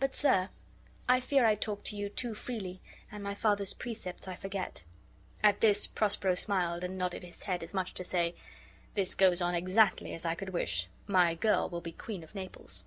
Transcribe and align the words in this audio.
But, 0.00 0.16
sir, 0.16 0.48
I 1.08 1.20
fear 1.20 1.46
I 1.46 1.54
talk 1.54 1.84
to 1.84 1.96
you 1.96 2.08
too 2.08 2.34
freely, 2.34 2.80
and 3.12 3.22
my 3.22 3.36
father's 3.36 3.72
precepts 3.72 4.26
I 4.26 4.34
forget." 4.34 4.82
At 5.44 5.60
this 5.60 5.86
Prospero 5.86 6.34
smiled, 6.34 6.82
and 6.82 6.98
nodded 6.98 7.22
his 7.22 7.44
head, 7.44 7.62
as 7.62 7.72
much 7.72 7.90
as 7.90 7.94
to 7.94 8.04
say: 8.04 8.34
"This 8.94 9.14
goes 9.14 9.40
on 9.40 9.54
exactly 9.54 10.12
as 10.12 10.24
I 10.24 10.34
could 10.34 10.48
wish; 10.50 10.88
my 11.06 11.36
girl 11.36 11.70
will 11.70 11.80
be 11.80 11.92
queen 11.92 12.24
of 12.24 12.34
Naples." 12.34 12.82